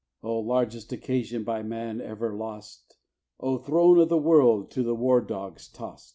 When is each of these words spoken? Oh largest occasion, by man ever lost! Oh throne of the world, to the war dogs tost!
Oh 0.23 0.39
largest 0.39 0.91
occasion, 0.91 1.43
by 1.43 1.61
man 1.61 2.01
ever 2.01 2.33
lost! 2.33 2.97
Oh 3.39 3.59
throne 3.59 3.99
of 3.99 4.09
the 4.09 4.17
world, 4.17 4.71
to 4.71 4.81
the 4.81 4.95
war 4.95 5.21
dogs 5.21 5.67
tost! 5.67 6.09